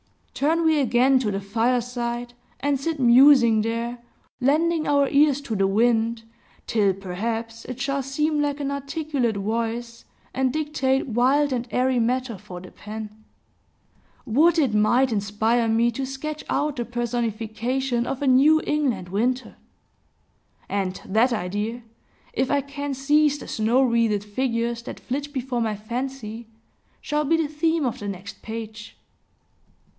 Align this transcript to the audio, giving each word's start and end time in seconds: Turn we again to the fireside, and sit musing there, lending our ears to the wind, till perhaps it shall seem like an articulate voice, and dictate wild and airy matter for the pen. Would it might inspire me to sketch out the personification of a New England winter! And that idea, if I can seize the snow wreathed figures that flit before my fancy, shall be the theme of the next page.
Turn 0.33 0.65
we 0.65 0.79
again 0.79 1.19
to 1.19 1.29
the 1.29 1.39
fireside, 1.39 2.33
and 2.59 2.79
sit 2.79 2.99
musing 2.99 3.61
there, 3.61 3.99
lending 4.39 4.87
our 4.87 5.07
ears 5.09 5.39
to 5.41 5.55
the 5.55 5.67
wind, 5.67 6.23
till 6.65 6.95
perhaps 6.95 7.65
it 7.65 7.79
shall 7.79 8.01
seem 8.01 8.41
like 8.41 8.59
an 8.59 8.71
articulate 8.71 9.37
voice, 9.37 10.05
and 10.33 10.51
dictate 10.51 11.05
wild 11.05 11.53
and 11.53 11.67
airy 11.69 11.99
matter 11.99 12.39
for 12.39 12.59
the 12.59 12.71
pen. 12.71 13.23
Would 14.25 14.57
it 14.57 14.73
might 14.73 15.11
inspire 15.11 15.67
me 15.67 15.91
to 15.91 16.07
sketch 16.07 16.43
out 16.49 16.77
the 16.77 16.85
personification 16.85 18.07
of 18.07 18.23
a 18.23 18.27
New 18.27 18.59
England 18.65 19.09
winter! 19.09 19.55
And 20.67 20.99
that 21.05 21.31
idea, 21.31 21.83
if 22.33 22.49
I 22.49 22.61
can 22.61 22.95
seize 22.95 23.37
the 23.37 23.47
snow 23.47 23.83
wreathed 23.83 24.23
figures 24.23 24.81
that 24.83 24.99
flit 24.99 25.31
before 25.31 25.61
my 25.61 25.75
fancy, 25.75 26.47
shall 27.01 27.25
be 27.25 27.37
the 27.37 27.47
theme 27.47 27.85
of 27.85 27.99
the 27.99 28.07
next 28.07 28.41
page. 28.41 28.97